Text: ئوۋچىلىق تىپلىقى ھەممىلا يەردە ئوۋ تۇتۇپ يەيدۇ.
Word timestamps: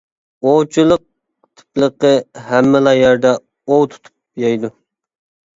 ئوۋچىلىق 0.51 1.01
تىپلىقى 1.61 2.11
ھەممىلا 2.47 2.95
يەردە 3.01 3.35
ئوۋ 3.69 3.79
تۇتۇپ 3.93 4.15
يەيدۇ. 4.47 4.73